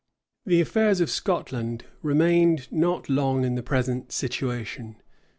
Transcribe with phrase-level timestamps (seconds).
[0.47, 4.95] The affairs of Scotland remained not long in the present situation.